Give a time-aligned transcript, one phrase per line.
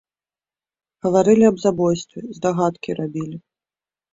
[1.05, 3.37] Гаварылі аб забойстве, здагадкі рабілі.